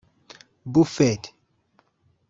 [0.65, 1.21] Buffet